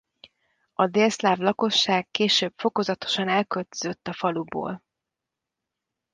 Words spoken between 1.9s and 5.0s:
később fokozatosan elköltözött a faluból.